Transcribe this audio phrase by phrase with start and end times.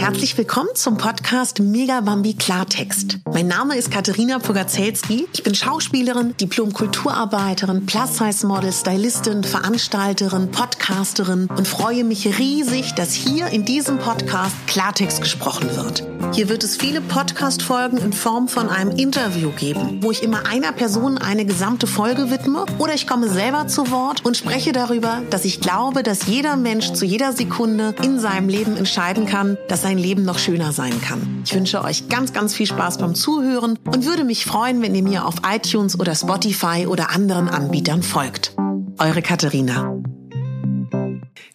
[0.00, 3.18] Herzlich willkommen zum Podcast Mega Bambi Klartext.
[3.34, 5.28] Mein Name ist Katharina Pogacelski.
[5.30, 13.66] Ich bin Schauspielerin, Diplom-Kulturarbeiterin, Plus-Size-Model, Stylistin, Veranstalterin, Podcasterin und freue mich riesig, dass hier in
[13.66, 16.02] diesem Podcast Klartext gesprochen wird.
[16.32, 20.70] Hier wird es viele Podcast-Folgen in Form von einem Interview geben, wo ich immer einer
[20.70, 25.44] Person eine gesamte Folge widme oder ich komme selber zu Wort und spreche darüber, dass
[25.44, 29.98] ich glaube, dass jeder Mensch zu jeder Sekunde in seinem Leben entscheiden kann, dass sein
[29.98, 31.42] Leben noch schöner sein kann.
[31.44, 35.02] Ich wünsche euch ganz, ganz viel Spaß beim Zuhören und würde mich freuen, wenn ihr
[35.02, 38.54] mir auf iTunes oder Spotify oder anderen Anbietern folgt.
[38.98, 40.00] Eure Katharina.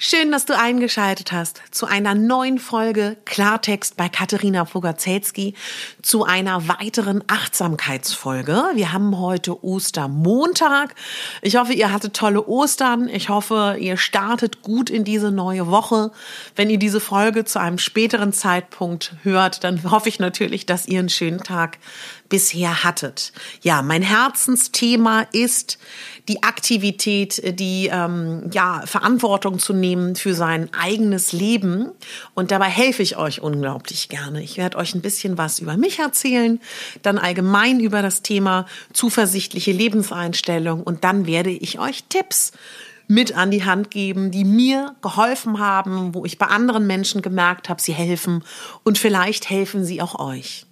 [0.07, 5.55] Schön, dass du eingeschaltet hast zu einer neuen Folge Klartext bei Katharina Pogacelski,
[6.03, 8.65] zu einer weiteren Achtsamkeitsfolge.
[8.75, 10.93] Wir haben heute Ostermontag.
[11.41, 13.09] Ich hoffe, ihr hattet tolle Ostern.
[13.09, 16.11] Ich hoffe, ihr startet gut in diese neue Woche.
[16.55, 20.99] Wenn ihr diese Folge zu einem späteren Zeitpunkt hört, dann hoffe ich natürlich, dass ihr
[20.99, 21.79] einen schönen Tag
[22.35, 23.31] bisher hattet.
[23.61, 25.77] Ja, mein Herzensthema ist
[26.27, 31.91] die Aktivität, die ähm, ja Verantwortung zu nehmen für sein eigenes Leben.
[32.33, 34.43] Und dabei helfe ich euch unglaublich gerne.
[34.43, 36.59] Ich werde euch ein bisschen was über mich erzählen,
[37.03, 42.51] dann allgemein über das Thema zuversichtliche Lebenseinstellung und dann werde ich euch Tipps
[43.07, 47.69] mit an die Hand geben, die mir geholfen haben, wo ich bei anderen Menschen gemerkt
[47.69, 48.43] habe, sie helfen
[48.83, 50.65] und vielleicht helfen sie auch euch.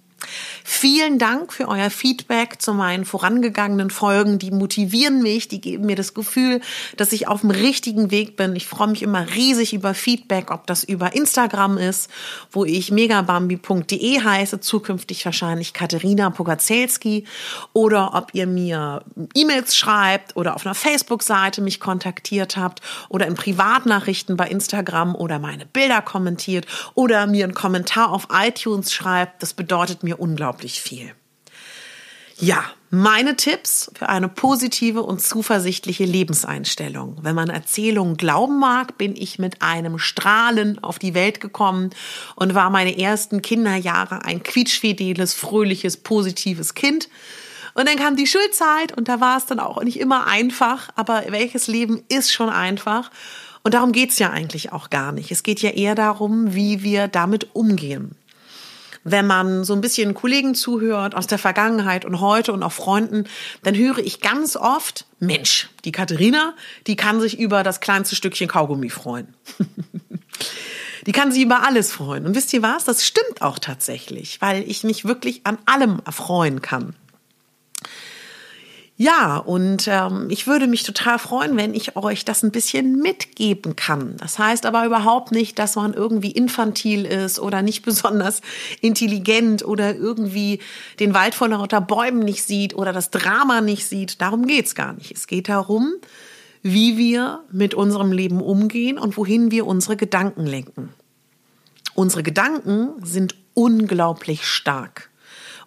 [0.62, 4.38] Vielen Dank für euer Feedback zu meinen vorangegangenen Folgen.
[4.38, 6.60] Die motivieren mich, die geben mir das Gefühl,
[6.96, 8.56] dass ich auf dem richtigen Weg bin.
[8.56, 12.10] Ich freue mich immer riesig über Feedback, ob das über Instagram ist,
[12.50, 17.24] wo ich megabambi.de heiße, zukünftig wahrscheinlich Katharina Pogacelski,
[17.72, 19.02] oder ob ihr mir
[19.34, 25.38] E-Mails schreibt oder auf einer Facebook-Seite mich kontaktiert habt oder in Privatnachrichten bei Instagram oder
[25.38, 29.42] meine Bilder kommentiert oder mir einen Kommentar auf iTunes schreibt.
[29.42, 31.12] Das bedeutet mir unglaublich unglaublich viel.
[32.38, 37.18] Ja, meine Tipps für eine positive und zuversichtliche Lebenseinstellung.
[37.22, 41.90] Wenn man Erzählungen glauben mag, bin ich mit einem Strahlen auf die Welt gekommen
[42.34, 47.08] und war meine ersten Kinderjahre ein quietschfideles, fröhliches, positives Kind.
[47.74, 51.24] Und dann kam die Schulzeit und da war es dann auch nicht immer einfach, aber
[51.28, 53.10] welches Leben ist schon einfach?
[53.62, 55.30] Und darum geht's ja eigentlich auch gar nicht.
[55.30, 58.16] Es geht ja eher darum, wie wir damit umgehen
[59.04, 63.24] wenn man so ein bisschen Kollegen zuhört aus der Vergangenheit und heute und auch Freunden,
[63.62, 66.54] dann höre ich ganz oft, Mensch, die Katharina,
[66.86, 69.28] die kann sich über das kleinste Stückchen Kaugummi freuen.
[71.06, 72.26] die kann sich über alles freuen.
[72.26, 72.84] Und wisst ihr was?
[72.84, 76.96] Das stimmt auch tatsächlich, weil ich mich wirklich an allem erfreuen kann.
[78.96, 83.74] Ja, und ähm, ich würde mich total freuen, wenn ich euch das ein bisschen mitgeben
[83.74, 84.16] kann.
[84.18, 88.40] Das heißt aber überhaupt nicht, dass man irgendwie infantil ist oder nicht besonders
[88.80, 90.60] intelligent oder irgendwie
[91.00, 94.20] den Wald vor lauter Bäumen nicht sieht oder das Drama nicht sieht.
[94.20, 95.10] Darum geht's gar nicht.
[95.10, 95.94] Es geht darum,
[96.62, 100.90] wie wir mit unserem Leben umgehen und wohin wir unsere Gedanken lenken.
[101.94, 105.10] Unsere Gedanken sind unglaublich stark.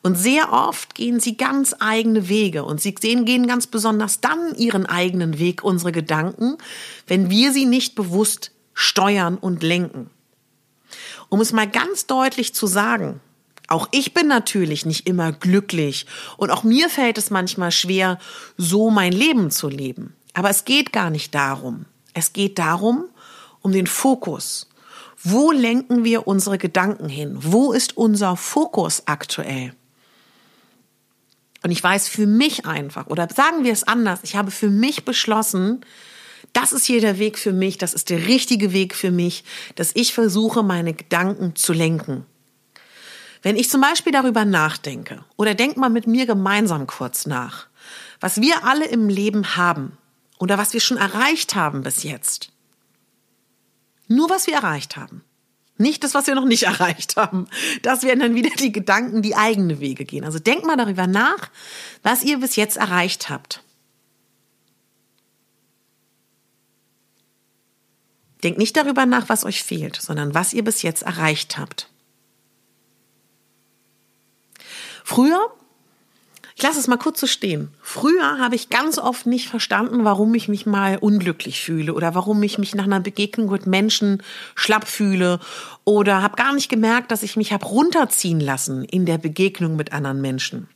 [0.02, 4.56] Und sehr oft gehen sie ganz eigene Wege und sie sehen, gehen ganz besonders dann
[4.56, 6.58] ihren eigenen Weg, unsere Gedanken,
[7.08, 10.10] wenn wir sie nicht bewusst steuern und lenken.
[11.30, 13.20] Um es mal ganz deutlich zu sagen,
[13.68, 16.06] auch ich bin natürlich nicht immer glücklich
[16.38, 18.18] und auch mir fällt es manchmal schwer,
[18.56, 20.16] so mein Leben zu leben.
[20.34, 21.86] Aber es geht gar nicht darum.
[22.14, 23.06] Es geht darum,
[23.62, 24.70] um den Fokus.
[25.22, 27.38] Wo lenken wir unsere Gedanken hin?
[27.42, 29.74] Wo ist unser Fokus aktuell?
[31.64, 35.06] Und ich weiß für mich einfach, oder sagen wir es anders, ich habe für mich
[35.06, 35.82] beschlossen,
[36.54, 39.44] das ist hier der Weg für mich, das ist der richtige Weg für mich,
[39.76, 42.26] dass ich versuche, meine Gedanken zu lenken.
[43.42, 47.68] Wenn ich zum Beispiel darüber nachdenke, oder denk mal mit mir gemeinsam kurz nach,
[48.20, 49.98] was wir alle im Leben haben
[50.40, 52.52] oder was wir schon erreicht haben bis jetzt.
[54.08, 55.24] Nur was wir erreicht haben.
[55.78, 57.48] Nicht das, was wir noch nicht erreicht haben.
[57.82, 60.24] Das wären dann wieder die Gedanken, die eigene Wege gehen.
[60.24, 61.50] Also denkt mal darüber nach,
[62.04, 63.64] was ihr bis jetzt erreicht habt.
[68.44, 71.90] Denkt nicht darüber nach, was euch fehlt, sondern was ihr bis jetzt erreicht habt.
[75.04, 75.57] Früher
[76.58, 77.70] ich lasse es mal kurz so stehen.
[77.84, 82.42] Früher habe ich ganz oft nicht verstanden, warum ich mich mal unglücklich fühle oder warum
[82.42, 84.24] ich mich nach einer Begegnung mit Menschen
[84.56, 85.40] schlapp fühle
[85.84, 89.94] oder habe gar nicht gemerkt, dass ich mich habe runterziehen lassen in der Begegnung mit
[89.94, 90.68] anderen Menschen.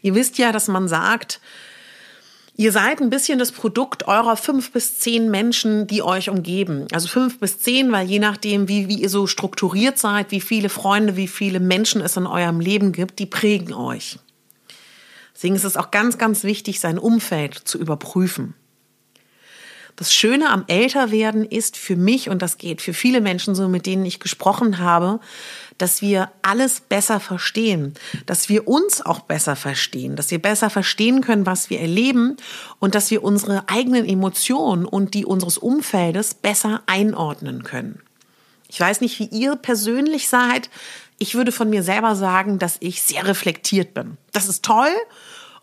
[0.00, 1.40] Ihr wisst ja, dass man sagt,
[2.54, 6.86] Ihr seid ein bisschen das Produkt eurer fünf bis zehn Menschen, die euch umgeben.
[6.92, 10.68] Also fünf bis zehn, weil je nachdem, wie, wie ihr so strukturiert seid, wie viele
[10.68, 14.18] Freunde, wie viele Menschen es in eurem Leben gibt, die prägen euch.
[15.34, 18.54] Deswegen ist es auch ganz, ganz wichtig, sein Umfeld zu überprüfen.
[19.96, 23.84] Das Schöne am Älterwerden ist für mich, und das geht für viele Menschen so, mit
[23.84, 25.20] denen ich gesprochen habe,
[25.76, 27.94] dass wir alles besser verstehen,
[28.24, 32.36] dass wir uns auch besser verstehen, dass wir besser verstehen können, was wir erleben
[32.78, 38.00] und dass wir unsere eigenen Emotionen und die unseres Umfeldes besser einordnen können.
[38.68, 40.70] Ich weiß nicht, wie ihr persönlich seid.
[41.22, 44.16] Ich würde von mir selber sagen, dass ich sehr reflektiert bin.
[44.32, 44.90] Das ist toll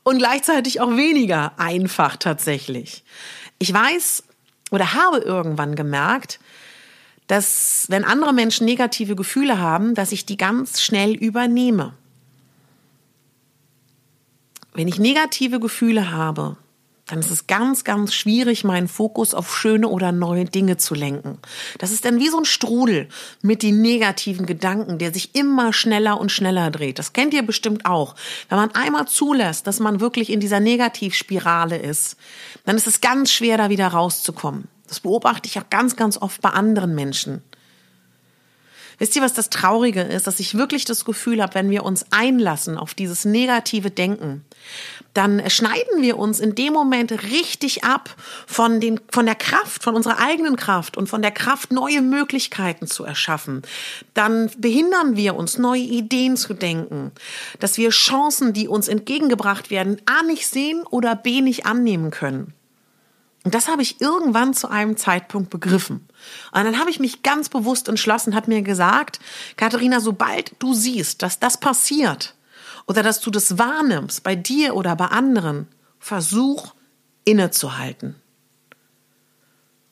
[0.04, 3.04] und gleichzeitig auch weniger einfach tatsächlich.
[3.58, 4.24] Ich weiß
[4.72, 6.40] oder habe irgendwann gemerkt,
[7.28, 11.94] dass wenn andere Menschen negative Gefühle haben, dass ich die ganz schnell übernehme.
[14.74, 16.56] Wenn ich negative Gefühle habe,
[17.10, 21.40] dann ist es ganz, ganz schwierig, meinen Fokus auf schöne oder neue Dinge zu lenken.
[21.80, 23.10] Das ist dann wie so ein Strudel
[23.42, 27.00] mit den negativen Gedanken, der sich immer schneller und schneller dreht.
[27.00, 28.16] Das kennt ihr bestimmt auch.
[28.48, 32.16] Wenn man einmal zulässt, dass man wirklich in dieser Negativspirale ist,
[32.66, 34.68] dann ist es ganz schwer, da wieder rauszukommen.
[34.88, 37.42] Das beobachte ich auch ganz, ganz oft bei anderen Menschen.
[39.00, 40.28] Wisst ihr, was das Traurige ist?
[40.28, 44.44] Dass ich wirklich das Gefühl habe, wenn wir uns einlassen auf dieses negative Denken,
[45.14, 48.16] dann schneiden wir uns in dem Moment richtig ab
[48.48, 52.88] von, den, von der Kraft, von unserer eigenen Kraft und von der Kraft, neue Möglichkeiten
[52.88, 53.64] zu erschaffen.
[54.14, 57.12] Dann behindern wir uns, neue Ideen zu denken,
[57.60, 62.54] dass wir Chancen, die uns entgegengebracht werden, A nicht sehen oder B nicht annehmen können.
[63.44, 66.08] Und das habe ich irgendwann zu einem Zeitpunkt begriffen.
[66.52, 69.20] Und dann habe ich mich ganz bewusst entschlossen, habe mir gesagt,
[69.56, 72.36] Katharina, sobald du siehst, dass das passiert
[72.90, 75.68] oder dass du das wahrnimmst bei dir oder bei anderen,
[76.00, 76.74] versuch
[77.24, 78.16] innezuhalten.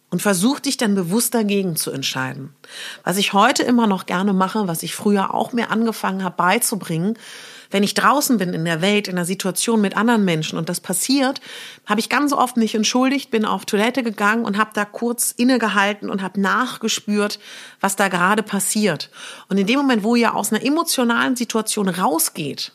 [0.10, 2.56] Und versuch dich dann bewusst dagegen zu entscheiden.
[3.04, 7.20] Was ich heute immer noch gerne mache, was ich früher auch mir angefangen habe beizubringen,
[7.70, 10.80] wenn ich draußen bin in der Welt, in der Situation mit anderen Menschen und das
[10.80, 11.42] passiert,
[11.86, 16.10] habe ich ganz oft mich entschuldigt, bin auf Toilette gegangen und habe da kurz innegehalten
[16.10, 17.38] und habe nachgespürt,
[17.82, 19.12] was da gerade passiert.
[19.50, 22.72] Und in dem Moment, wo ihr aus einer emotionalen Situation rausgeht,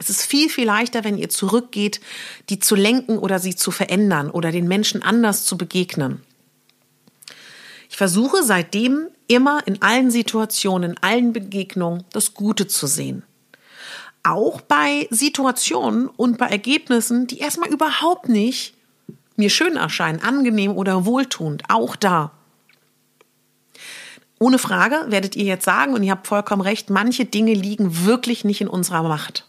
[0.00, 2.00] es ist viel, viel leichter, wenn ihr zurückgeht,
[2.48, 6.22] die zu lenken oder sie zu verändern oder den Menschen anders zu begegnen.
[7.88, 13.22] Ich versuche seitdem immer in allen Situationen, in allen Begegnungen das Gute zu sehen
[14.22, 18.74] auch bei Situationen und bei Ergebnissen, die erstmal überhaupt nicht
[19.36, 22.32] mir schön erscheinen, angenehm oder wohltuend, auch da.
[24.38, 28.44] Ohne Frage werdet ihr jetzt sagen, und ihr habt vollkommen recht, manche Dinge liegen wirklich
[28.44, 29.46] nicht in unserer Macht.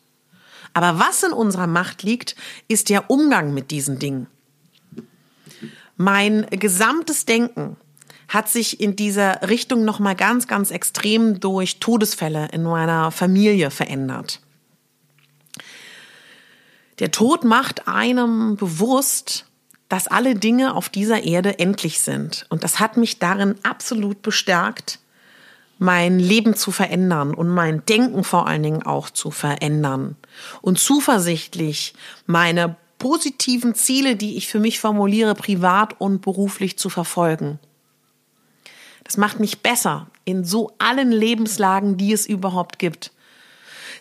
[0.73, 2.35] Aber was in unserer Macht liegt,
[2.67, 4.27] ist der Umgang mit diesen Dingen.
[5.97, 7.77] Mein gesamtes Denken
[8.27, 14.39] hat sich in dieser Richtung nochmal ganz, ganz extrem durch Todesfälle in meiner Familie verändert.
[16.99, 19.45] Der Tod macht einem bewusst,
[19.89, 22.45] dass alle Dinge auf dieser Erde endlich sind.
[22.49, 24.99] Und das hat mich darin absolut bestärkt,
[25.81, 30.15] mein Leben zu verändern und mein Denken vor allen Dingen auch zu verändern
[30.61, 31.95] und zuversichtlich
[32.27, 37.57] meine positiven Ziele, die ich für mich formuliere, privat und beruflich zu verfolgen.
[39.05, 43.11] Das macht mich besser in so allen Lebenslagen, die es überhaupt gibt.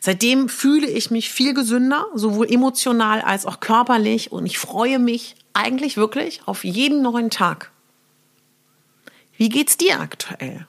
[0.00, 5.34] Seitdem fühle ich mich viel gesünder, sowohl emotional als auch körperlich und ich freue mich
[5.54, 7.72] eigentlich wirklich auf jeden neuen Tag.
[9.38, 10.66] Wie geht's dir aktuell?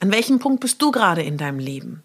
[0.00, 2.02] An welchem Punkt bist du gerade in deinem Leben?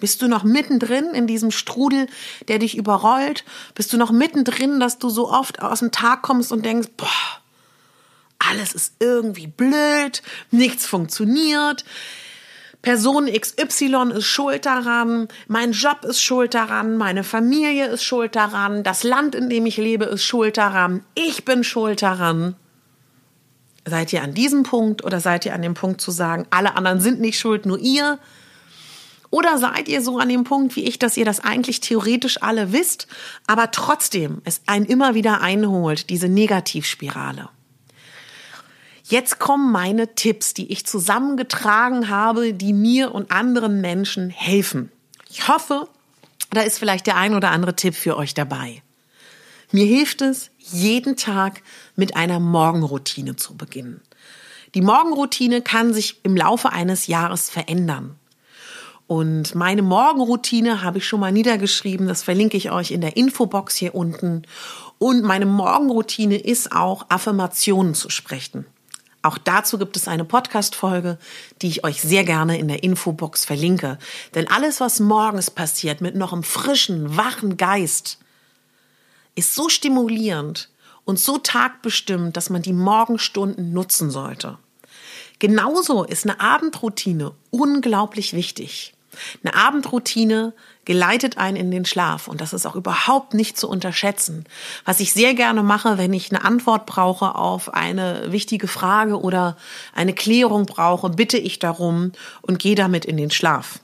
[0.00, 2.08] Bist du noch mittendrin in diesem Strudel,
[2.48, 3.44] der dich überrollt?
[3.74, 7.08] Bist du noch mittendrin, dass du so oft aus dem Tag kommst und denkst, boah,
[8.38, 11.84] alles ist irgendwie blöd, nichts funktioniert,
[12.84, 18.82] Person XY ist schuld daran, mein Job ist schuld daran, meine Familie ist schuld daran,
[18.82, 22.56] das Land, in dem ich lebe, ist schuld daran, ich bin schuld daran.
[23.86, 27.00] Seid ihr an diesem Punkt oder seid ihr an dem Punkt zu sagen, alle anderen
[27.00, 28.18] sind nicht schuld, nur ihr?
[29.30, 32.72] Oder seid ihr so an dem Punkt wie ich, dass ihr das eigentlich theoretisch alle
[32.72, 33.08] wisst,
[33.48, 37.48] aber trotzdem es einen immer wieder einholt, diese Negativspirale?
[39.02, 44.92] Jetzt kommen meine Tipps, die ich zusammengetragen habe, die mir und anderen Menschen helfen.
[45.28, 45.88] Ich hoffe,
[46.50, 48.83] da ist vielleicht der ein oder andere Tipp für euch dabei.
[49.74, 51.60] Mir hilft es, jeden Tag
[51.96, 54.02] mit einer Morgenroutine zu beginnen.
[54.76, 58.14] Die Morgenroutine kann sich im Laufe eines Jahres verändern.
[59.08, 62.06] Und meine Morgenroutine habe ich schon mal niedergeschrieben.
[62.06, 64.42] Das verlinke ich euch in der Infobox hier unten.
[64.98, 68.66] Und meine Morgenroutine ist auch, Affirmationen zu sprechen.
[69.22, 71.18] Auch dazu gibt es eine Podcast-Folge,
[71.62, 73.98] die ich euch sehr gerne in der Infobox verlinke.
[74.36, 78.20] Denn alles, was morgens passiert mit noch einem frischen, wachen Geist,
[79.34, 80.70] ist so stimulierend
[81.04, 84.58] und so tagbestimmt, dass man die Morgenstunden nutzen sollte.
[85.38, 88.94] Genauso ist eine Abendroutine unglaublich wichtig.
[89.42, 90.52] Eine Abendroutine
[90.84, 94.44] geleitet einen in den Schlaf und das ist auch überhaupt nicht zu unterschätzen.
[94.84, 99.56] Was ich sehr gerne mache, wenn ich eine Antwort brauche auf eine wichtige Frage oder
[99.94, 102.12] eine Klärung brauche, bitte ich darum
[102.42, 103.80] und gehe damit in den Schlaf.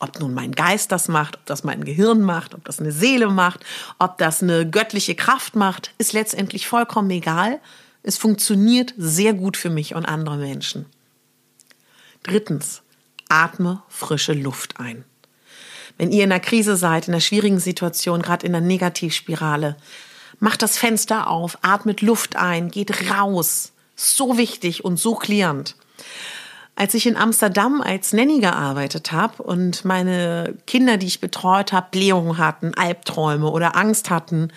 [0.00, 3.28] Ob nun mein Geist das macht, ob das mein Gehirn macht, ob das eine Seele
[3.28, 3.60] macht,
[3.98, 7.60] ob das eine göttliche Kraft macht, ist letztendlich vollkommen egal.
[8.02, 10.86] Es funktioniert sehr gut für mich und andere Menschen.
[12.22, 12.80] Drittens,
[13.28, 15.04] atme frische Luft ein.
[15.98, 19.76] Wenn ihr in der Krise seid, in einer schwierigen Situation, gerade in der Negativspirale,
[20.38, 23.72] macht das Fenster auf, atmet Luft ein, geht raus.
[23.96, 25.76] So wichtig und so klärend.
[26.80, 31.88] Als ich in Amsterdam als Nanny gearbeitet habe und meine Kinder, die ich betreut habe,
[31.90, 34.50] Blähungen hatten, Albträume oder Angst hatten,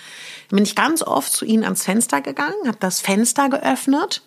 [0.48, 4.22] bin ich ganz oft zu ihnen ans Fenster gegangen, habe das Fenster geöffnet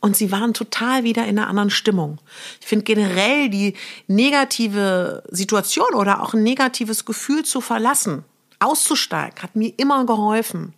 [0.00, 2.18] und sie waren total wieder in einer anderen Stimmung.
[2.60, 3.74] Ich finde generell die
[4.08, 8.24] negative Situation oder auch ein negatives Gefühl zu verlassen,
[8.58, 10.74] auszusteigen, hat mir immer geholfen.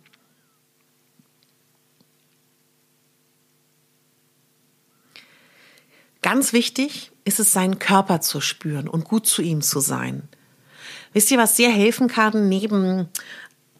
[6.31, 10.29] Ganz wichtig ist es, seinen Körper zu spüren und gut zu ihm zu sein.
[11.11, 13.09] Wisst ihr, was sehr helfen kann, neben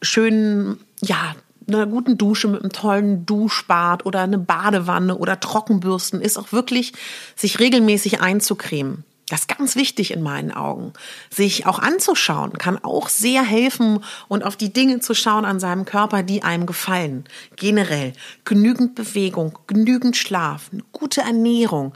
[0.02, 1.34] schönen, ja,
[1.66, 6.92] einer guten Dusche mit einem tollen Duschbad oder eine Badewanne oder Trockenbürsten ist auch wirklich,
[7.36, 9.06] sich regelmäßig einzucremen.
[9.32, 10.92] Das ist ganz wichtig in meinen Augen.
[11.30, 15.86] Sich auch anzuschauen kann auch sehr helfen und auf die Dinge zu schauen an seinem
[15.86, 17.24] Körper, die einem gefallen.
[17.56, 18.12] Generell
[18.44, 21.94] genügend Bewegung, genügend Schlaf, gute Ernährung,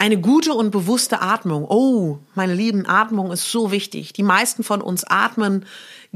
[0.00, 1.66] eine gute und bewusste Atmung.
[1.68, 4.12] Oh, meine lieben, Atmung ist so wichtig.
[4.12, 5.64] Die meisten von uns atmen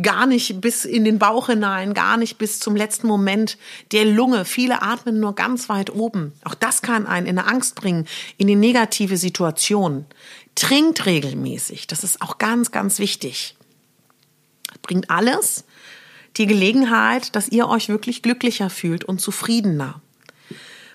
[0.02, 3.56] gar nicht bis in den Bauch hinein, gar nicht bis zum letzten Moment
[3.92, 4.44] der Lunge.
[4.44, 6.32] Viele atmen nur ganz weit oben.
[6.44, 8.06] Auch das kann einen in eine Angst bringen,
[8.36, 10.06] in eine negative Situation.
[10.56, 11.86] Trinkt regelmäßig.
[11.86, 13.56] Das ist auch ganz, ganz wichtig.
[14.82, 15.64] bringt alles
[16.36, 20.00] die Gelegenheit, dass ihr euch wirklich glücklicher fühlt und zufriedener.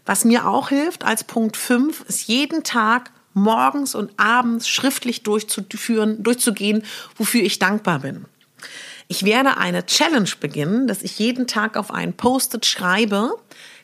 [0.06, 6.22] Was mir auch hilft als Punkt 5 ist jeden Tag morgens und abends schriftlich durchzuführen,
[6.22, 6.84] durchzugehen,
[7.16, 8.26] wofür ich dankbar bin.
[9.08, 13.36] Ich werde eine Challenge beginnen, dass ich jeden Tag auf ein Post-it schreibe,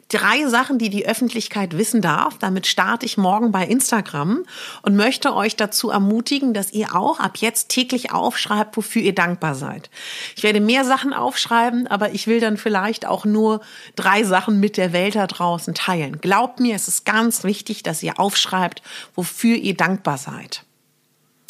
[0.09, 2.37] drei Sachen, die die Öffentlichkeit wissen darf.
[2.37, 4.45] Damit starte ich morgen bei Instagram
[4.81, 9.55] und möchte euch dazu ermutigen, dass ihr auch ab jetzt täglich aufschreibt, wofür ihr dankbar
[9.55, 9.89] seid.
[10.35, 13.61] Ich werde mehr Sachen aufschreiben, aber ich will dann vielleicht auch nur
[13.95, 16.19] drei Sachen mit der Welt da draußen teilen.
[16.21, 18.81] Glaubt mir, es ist ganz wichtig, dass ihr aufschreibt,
[19.15, 20.63] wofür ihr dankbar seid.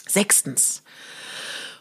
[0.07, 0.83] Sechstens.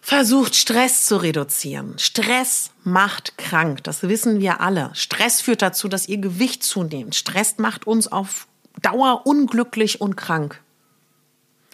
[0.08, 1.98] Versucht Stress zu reduzieren.
[1.98, 4.90] Stress macht krank, das wissen wir alle.
[4.94, 7.16] Stress führt dazu, dass ihr Gewicht zunehmt.
[7.16, 8.46] Stress macht uns auf
[8.80, 10.62] Dauer unglücklich und krank.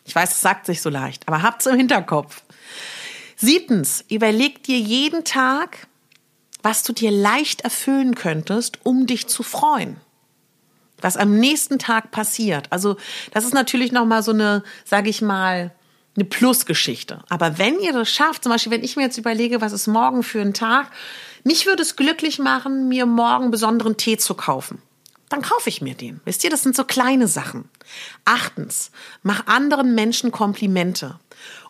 [0.06, 2.40] Ich weiß, es sagt sich so leicht, aber habt's im Hinterkopf.
[3.36, 5.86] Siebtens, überleg dir jeden Tag,
[6.62, 9.98] was du dir leicht erfüllen könntest, um dich zu freuen.
[11.02, 12.72] Was am nächsten Tag passiert.
[12.72, 12.96] Also,
[13.32, 15.70] das ist natürlich nochmal so eine, sage ich mal,
[16.14, 17.22] eine Plusgeschichte.
[17.28, 20.22] Aber wenn ihr das schafft, zum Beispiel, wenn ich mir jetzt überlege, was ist morgen
[20.22, 20.90] für ein Tag,
[21.44, 24.80] mich würde es glücklich machen, mir morgen besonderen Tee zu kaufen.
[25.28, 26.20] Dann kaufe ich mir den.
[26.26, 27.68] Wisst ihr, das sind so kleine Sachen.
[28.26, 28.90] Achtens,
[29.22, 31.18] mach anderen Menschen Komplimente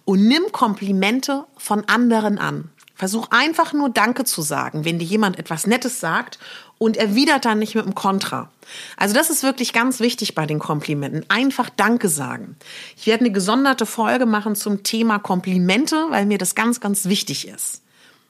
[0.04, 2.70] und nimm Komplimente von anderen an.
[2.96, 6.38] Versuch einfach nur Danke zu sagen, wenn dir jemand etwas Nettes sagt
[6.82, 8.50] und erwidert dann nicht mit einem Kontra.
[8.96, 11.24] Also das ist wirklich ganz wichtig bei den Komplimenten.
[11.28, 12.56] Einfach Danke sagen.
[12.96, 17.46] Ich werde eine gesonderte Folge machen zum Thema Komplimente, weil mir das ganz, ganz wichtig
[17.46, 17.82] ist.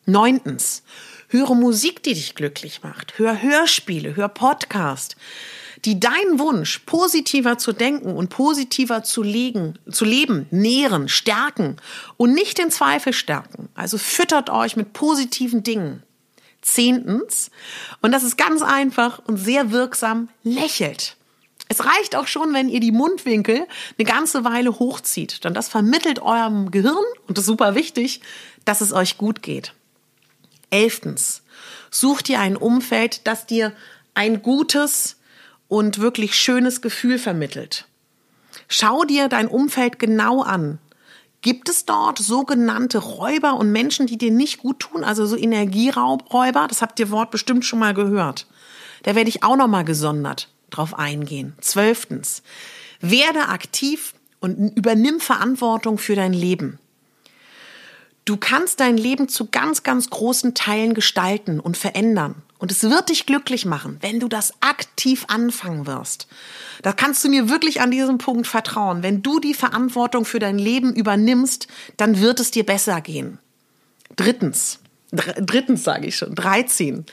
[0.05, 0.83] Neuntens,
[1.29, 3.19] höre Musik, die dich glücklich macht.
[3.19, 5.17] Hör Hörspiele, hör Podcast
[5.85, 11.77] die deinen Wunsch, positiver zu denken und positiver zu, legen, zu leben, nähren, stärken
[12.17, 13.69] und nicht in Zweifel stärken.
[13.75, 16.05] Also füttert euch mit positiven Dingen.
[16.62, 17.50] Zehntens,
[18.00, 21.16] und das ist ganz einfach und sehr wirksam, lächelt.
[21.69, 23.66] Es reicht auch schon, wenn ihr die Mundwinkel
[23.99, 25.45] eine ganze Weile hochzieht.
[25.45, 28.21] Denn das vermittelt eurem Gehirn, und das ist super wichtig,
[28.64, 29.75] dass es euch gut geht.
[30.71, 31.42] Elftens,
[31.90, 33.73] sucht ihr ein Umfeld, das dir
[34.14, 35.16] ein gutes,
[35.73, 37.87] und wirklich schönes Gefühl vermittelt.
[38.69, 40.78] Schau dir dein Umfeld genau an.
[41.43, 46.67] Gibt es dort sogenannte Räuber und Menschen, die dir nicht gut tun, also so Energieraubräuber?
[46.69, 48.47] Das habt ihr Wort bestimmt schon mal gehört.
[49.03, 51.55] Da werde ich auch noch mal gesondert drauf eingehen.
[51.61, 52.43] Zwölftens.
[53.01, 56.79] Werde aktiv und übernimm Verantwortung für dein Leben.
[58.25, 62.37] Du kannst dein Leben zu ganz, ganz großen Teilen gestalten und verändern.
[62.62, 66.28] Und es wird dich glücklich machen, wenn du das aktiv anfangen wirst.
[66.83, 69.02] Da kannst du mir wirklich an diesem Punkt vertrauen.
[69.02, 71.66] Wenn du die Verantwortung für dein Leben übernimmst,
[71.97, 73.40] dann wird es dir besser gehen.
[74.14, 74.78] Drittens,
[75.11, 77.04] drittens sage ich schon, 13.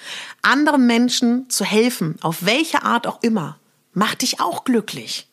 [0.44, 3.58] Anderen Menschen zu helfen, auf welche Art auch immer,
[3.92, 5.30] macht dich auch glücklich.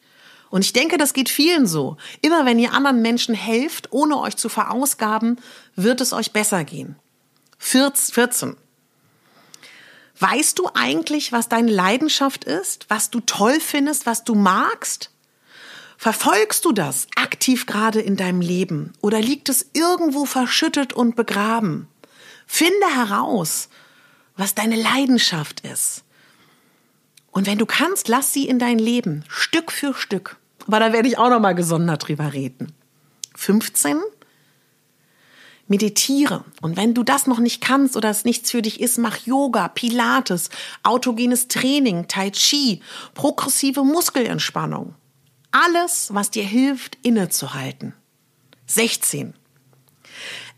[0.49, 1.99] Und ich denke, das geht vielen so.
[2.23, 5.39] Immer wenn ihr anderen Menschen helft, ohne euch zu verausgaben,
[5.75, 6.97] wird es euch besser gehen.
[7.59, 8.57] 14.
[10.19, 15.11] Weißt du eigentlich, was deine Leidenschaft ist, was du toll findest, was du magst?
[15.99, 21.89] Verfolgst du das aktiv gerade in deinem Leben oder liegt es irgendwo verschüttet und begraben?
[22.47, 23.69] Finde heraus,
[24.37, 26.05] was deine Leidenschaft ist.
[27.31, 30.37] Und wenn du kannst, lass sie in dein Leben, Stück für Stück.
[30.67, 32.73] Aber da werde ich auch noch mal gesondert drüber reden.
[33.35, 34.01] 15
[35.69, 36.45] meditiere.
[36.61, 39.69] Und wenn du das noch nicht kannst oder es nichts für dich ist, mach Yoga,
[39.69, 40.51] Pilates,
[40.83, 42.81] autogenes Training, Tai Chi,
[43.15, 44.95] progressive Muskelentspannung.
[45.51, 47.95] Alles, was dir hilft, innezuhalten.
[48.67, 49.35] 16.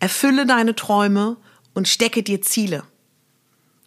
[0.01, 1.37] Erfülle deine Träume
[1.75, 2.85] und stecke dir Ziele.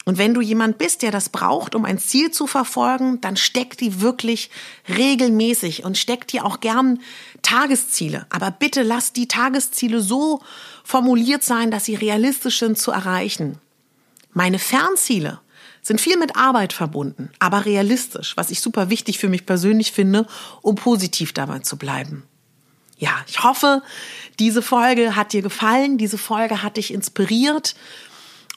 [0.04, 3.78] Und wenn du jemand bist, der das braucht, um ein Ziel zu verfolgen, dann steck
[3.78, 4.50] die wirklich
[4.90, 7.00] regelmäßig und steck dir auch gern
[7.44, 8.26] Tagesziele.
[8.30, 10.42] Aber bitte lass die Tagesziele so
[10.84, 13.60] formuliert sein, dass sie realistisch sind zu erreichen.
[14.34, 15.40] Meine Fernziele
[15.84, 20.26] sind viel mit Arbeit verbunden, aber realistisch, was ich super wichtig für mich persönlich finde,
[20.62, 22.24] um positiv dabei zu bleiben.
[22.98, 23.82] Ja, ich hoffe,
[24.38, 27.76] diese Folge hat dir gefallen, diese Folge hat dich inspiriert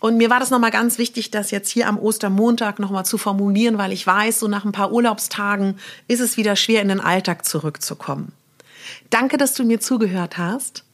[0.05, 3.79] und mir war das nochmal ganz wichtig, das jetzt hier am Ostermontag nochmal zu formulieren,
[3.79, 7.47] weil ich weiß, so nach ein paar Urlaubstagen ist es wieder schwer, in den Alltag
[7.47, 8.33] zurückzukommen.
[9.09, 10.85] Danke, dass du mir zugehört hast.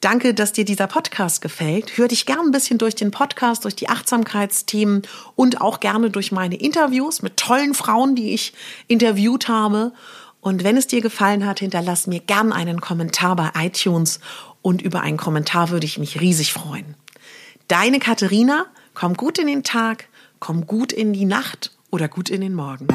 [0.00, 1.98] Danke, dass dir dieser Podcast gefällt.
[1.98, 5.02] Hör dich gern ein bisschen durch den Podcast, durch die Achtsamkeitsthemen
[5.36, 8.54] und auch gerne durch meine Interviews mit tollen Frauen, die ich
[8.88, 9.92] interviewt habe.
[10.40, 14.18] Und wenn es dir gefallen hat, hinterlass mir gern einen Kommentar bei iTunes
[14.62, 16.96] und über einen Kommentar würde ich mich riesig freuen.
[17.68, 22.40] Deine Katharina, komm gut in den Tag, komm gut in die Nacht oder gut in
[22.40, 22.88] den Morgen.